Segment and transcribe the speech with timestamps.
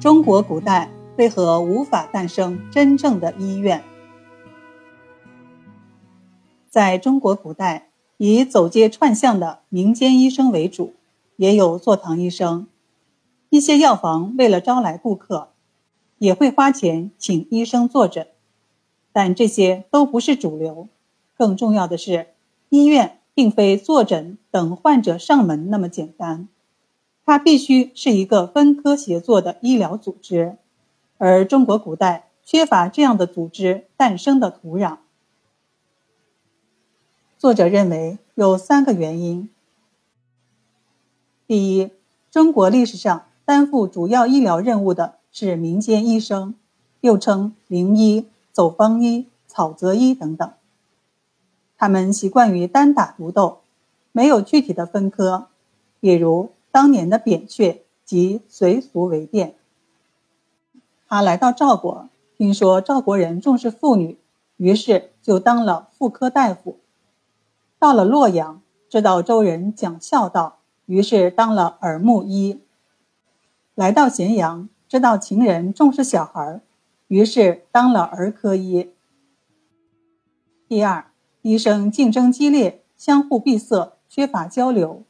[0.00, 3.82] 中国古代为何无法诞生真正的医院？
[6.70, 10.94] 在中国古代，以走街串巷的民间医生为主，
[11.34, 12.68] 也有坐堂医生。
[13.50, 15.48] 一些药房为了招来顾客，
[16.18, 18.28] 也会花钱请医生坐诊，
[19.12, 20.86] 但这些都不是主流。
[21.36, 22.28] 更重要的是，
[22.68, 26.46] 医院并非坐诊等患者上门那么简单，
[27.28, 30.56] 它必须是一个分科协作的医疗组织，
[31.18, 34.96] 而中国古代缺乏这样的组织诞生的土壤。
[37.36, 39.50] 作者认为有三个原因：
[41.46, 41.90] 第一，
[42.30, 46.54] 中国历史上担负主要医疗任务的是民间医生，
[47.02, 50.50] 又称灵医、走方医、草泽医等等。
[51.76, 53.58] 他们习惯于单打独斗，
[54.12, 55.48] 没有具体的分科，
[56.00, 59.54] 比如当年的扁鹊即随俗为变。
[61.06, 64.18] 他来到赵国，听说赵国人重视妇女，
[64.56, 66.78] 于是就当了妇科大夫。
[67.78, 72.60] 到了洛阳，知道周人讲孝道，于是当了耳目医。
[73.74, 76.60] 来到咸阳，知道秦人重视小孩，
[77.06, 78.90] 于是当了儿科医。
[80.66, 81.06] 第二。
[81.42, 85.04] 医生竞争激烈，相互闭塞，缺乏交流，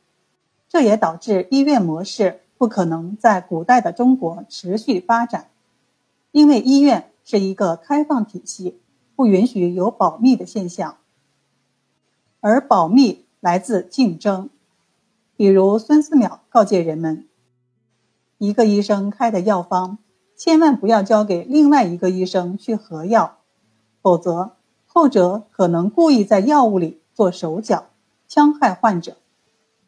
[0.68, 5.48] 这也导致医院模式不可能在古代的中国持续发展，
[6.30, 8.78] 因为医院是一个开放体系，
[9.16, 10.96] 不允许有保密的现象，
[12.40, 14.50] 而保密来自竞争。
[15.36, 17.26] 比如孙思邈告诫人们，
[18.38, 19.98] 一个医生开的药方，
[20.36, 23.38] 千万不要交给另外一个医生去合药，
[24.02, 24.52] 否则。
[24.90, 27.90] 后者可能故意在药物里做手脚，
[28.28, 29.16] 戕害患者，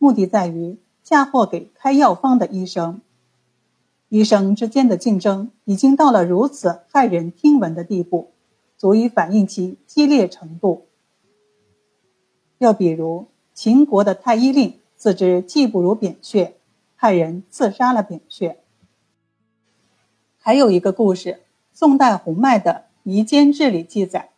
[0.02, 3.02] 目的在于嫁祸给开药方的医生。
[4.08, 8.30] 医生之间的竞争已经到了如此骇人听闻的地步，
[8.78, 10.86] 足以反映其激烈程度。
[12.56, 16.54] 又比如秦国的太医令自知技不如扁鹊，
[16.96, 18.56] 派人刺杀了扁鹊。
[20.38, 21.42] 还有一个故事，
[21.74, 22.72] 宋代洪迈的
[23.02, 24.30] 《夷坚志》里记载。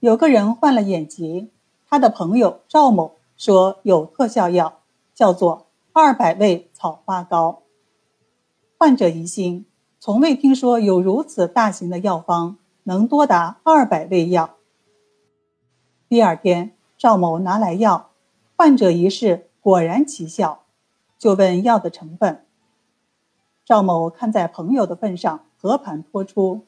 [0.00, 1.48] 有个人患了眼疾，
[1.88, 4.80] 他的朋友赵某说有特效药，
[5.14, 7.62] 叫做二百味草花膏。
[8.78, 9.66] 患者疑心，
[10.00, 14.56] 从未听说有如此大型的药方，能多达二百味药。
[16.08, 18.10] 第二天，赵某拿来药，
[18.56, 20.64] 患者一试，果然奇效，
[21.18, 22.44] 就问药的成分。
[23.64, 26.66] 赵某看在朋友的份上，和盘托出，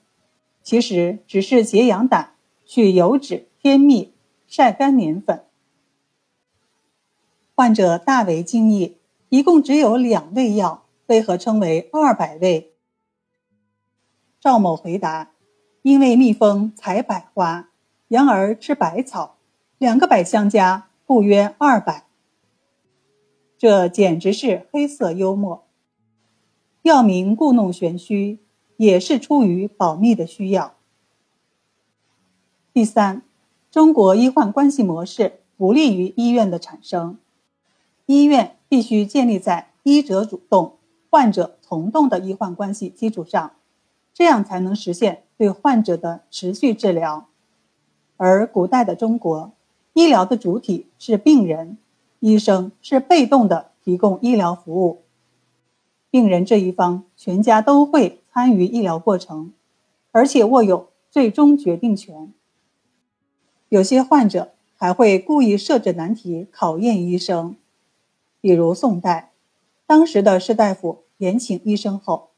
[0.63, 2.35] 其实只是解痒胆。
[2.71, 4.13] 去油脂添蜜，
[4.47, 5.47] 晒干粘粉。
[7.59, 8.99] 患者大为惊异，
[9.31, 12.75] 一共只有两味药，为何称为二百味？
[14.39, 15.33] 赵某回答：
[15.83, 17.71] 因为蜜蜂采百花，
[18.11, 19.39] 羊儿吃百草，
[19.77, 22.07] 两个百相加，故约二百。
[23.59, 25.67] 这简直是黑色幽默。
[26.83, 28.39] 药名故弄玄虚，
[28.77, 30.77] 也是出于保密的需要。
[32.73, 33.23] 第三，
[33.69, 37.19] 中国医患关系模式不利于医院的产生。
[38.09, 40.79] 医院必须建立在医者主动、
[41.11, 43.53] 患者从动的医患关系基础上，
[44.15, 47.27] 这样才能实现对患者的持续治疗。
[48.17, 49.53] 而古代的中国，
[49.93, 51.77] 医疗的主体是病人，
[52.21, 55.03] 医生是被动的提供医疗服务，
[56.11, 59.53] 病人这一方全家都会参与医疗过程，
[60.13, 62.33] 而且握有最终决定权。
[63.69, 67.55] 有些患者还会故意设置难题考验医生，
[68.41, 69.33] 比如宋代，
[69.87, 72.31] 当时的士大夫延请医生后，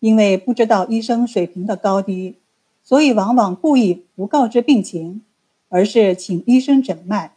[0.00, 2.38] 因为不知道医生水平的高低，
[2.82, 5.22] 所以往往故意不告知病情，
[5.68, 7.34] 而是请医生诊脉，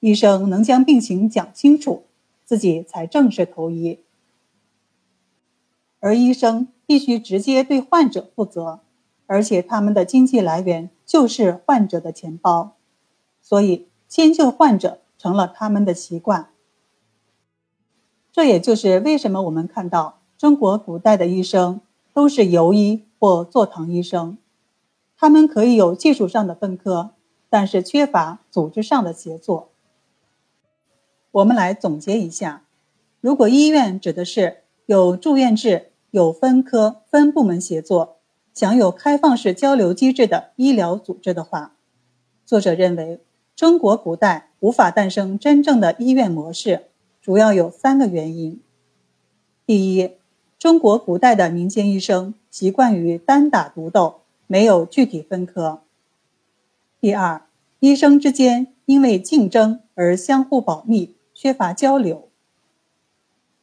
[0.00, 2.04] 医生能将病情讲清楚，
[2.44, 4.00] 自己才正式投医。
[6.00, 8.80] 而医生必须直接对患者负责。
[9.28, 12.76] 而且他们的经济来源就是患者的钱包，
[13.42, 16.50] 所以迁就患者成了他们的习惯。
[18.36, 21.80] 这也就是为什么我们看到中国古代的医生
[22.12, 24.36] 都是游医或坐堂医生，
[25.16, 27.12] 他们可以有技术上的分科，
[27.48, 29.70] 但是缺乏组织上的协作。
[31.30, 32.64] 我们来总结一下：
[33.22, 38.18] 如果医院指的是有住院制、有分科、分部门协作。
[38.52, 41.74] 享有开放式交流机制的医疗组织的话，
[42.44, 43.20] 作者认为
[43.54, 46.88] 中国古代无法诞生真正的医院模式，
[47.26, 48.60] 主要有三个原因。
[49.66, 50.12] 第一，
[50.60, 55.82] 中国古代的民间医生习惯于单打独斗，没有具体分科。
[57.00, 57.42] 第二，
[57.80, 62.28] 医生之间因为竞争而相互保密，缺乏交流。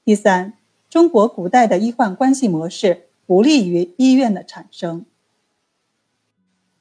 [0.04, 0.58] 第三，
[0.90, 5.06] 中国古代的医患关系模式不利于医院的产生。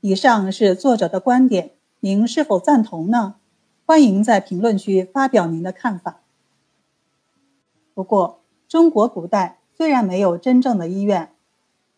[0.00, 1.70] 以上是作者的观点，
[2.00, 3.37] 您是否赞同呢？
[3.87, 6.22] 欢迎在评论区发表您的看法。
[7.94, 11.33] 不过，中国古代虽然没有真正的医院，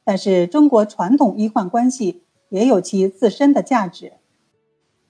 [0.03, 4.15] 但是中国传统医患关系也有其自身的价值。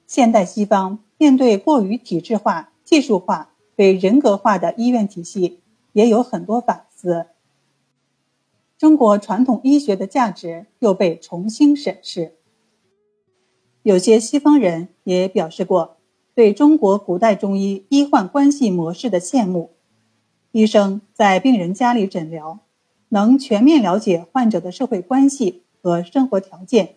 [0.06, 5.60] 现代西方面对过于体制化、技术化、被人格化的医院体系，
[5.92, 7.26] 也有很多反思。
[8.76, 12.34] 中国传统医学的价值又被重新审视。
[13.82, 15.96] 有些西方人也表示过
[16.34, 19.73] 对中国古代中医医患关系模式的羡慕。
[20.54, 22.60] 医生在病人家里诊疗，
[23.08, 26.94] 能全面了解患者的社会关系和生活条件，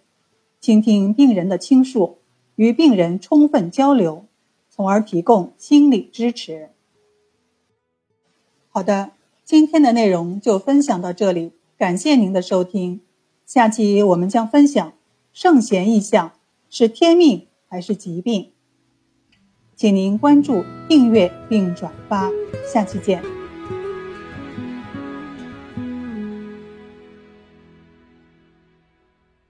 [0.62, 2.20] 倾听病人的倾诉。
[2.56, 4.26] 与病人充分交流，
[4.70, 6.70] 从而提供心理支持。
[8.70, 9.10] 好的，
[9.44, 13.02] 今天的内容就分享到这里，感谢您的收听。
[13.48, 14.94] 下期我们将分享
[15.34, 16.34] 圣贤意象
[16.70, 18.52] 是天命还是疾病，
[19.76, 22.30] 请您关注、订阅并转发。
[22.72, 23.47] 下期见。